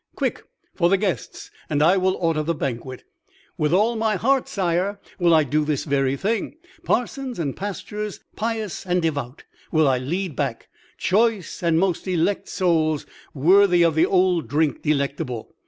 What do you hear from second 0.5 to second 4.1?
for the guests, and I will order the banquet!" "With all